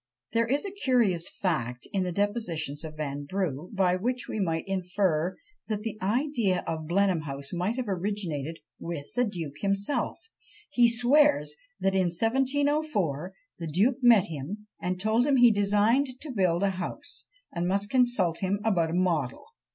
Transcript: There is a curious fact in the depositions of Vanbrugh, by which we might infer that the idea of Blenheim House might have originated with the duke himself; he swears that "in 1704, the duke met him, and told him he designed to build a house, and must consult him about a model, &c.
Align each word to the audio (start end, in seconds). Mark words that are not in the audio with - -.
There 0.33 0.47
is 0.47 0.65
a 0.65 0.71
curious 0.71 1.29
fact 1.29 1.87
in 1.93 2.01
the 2.01 2.11
depositions 2.11 2.83
of 2.83 2.95
Vanbrugh, 2.97 3.69
by 3.71 3.95
which 3.97 4.27
we 4.27 4.39
might 4.39 4.65
infer 4.67 5.37
that 5.67 5.81
the 5.81 5.99
idea 6.01 6.63
of 6.65 6.87
Blenheim 6.87 7.21
House 7.21 7.53
might 7.53 7.75
have 7.75 7.87
originated 7.87 8.57
with 8.79 9.13
the 9.13 9.23
duke 9.23 9.59
himself; 9.61 10.17
he 10.71 10.89
swears 10.89 11.53
that 11.79 11.93
"in 11.93 12.05
1704, 12.07 13.33
the 13.59 13.67
duke 13.67 13.97
met 14.01 14.23
him, 14.25 14.65
and 14.81 14.99
told 14.99 15.27
him 15.27 15.35
he 15.37 15.51
designed 15.51 16.07
to 16.19 16.31
build 16.31 16.63
a 16.63 16.71
house, 16.71 17.25
and 17.53 17.67
must 17.67 17.91
consult 17.91 18.39
him 18.39 18.59
about 18.63 18.89
a 18.89 18.93
model, 18.95 19.45
&c. 19.49 19.53